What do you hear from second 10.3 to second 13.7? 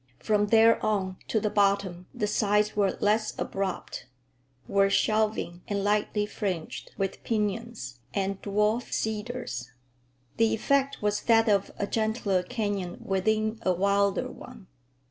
The effect was that of a gentler canyon within